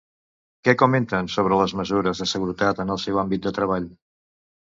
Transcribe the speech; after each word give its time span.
Què 0.67 0.73
comenten 0.81 1.27
sobre 1.33 1.59
les 1.59 1.75
mesures 1.81 2.23
de 2.23 2.27
seguretat 2.33 2.83
en 2.85 2.93
el 2.95 3.01
seu 3.05 3.19
àmbit 3.25 3.43
de 3.47 3.51
treball? 3.59 3.85